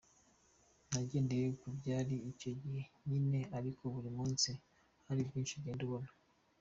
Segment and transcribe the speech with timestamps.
[0.89, 4.49] Nagendeye ku byariho icyo gihe nyine ariko buri munsi
[5.07, 6.09] hari byinshi ugenda ubona.